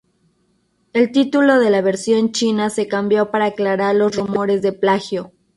[0.93, 5.31] El título de la versión china se cambió para aclarar los rumores de plagio.